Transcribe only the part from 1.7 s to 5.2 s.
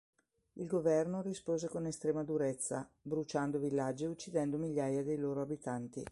estrema durezza, bruciando villaggi e uccidendo migliaia dei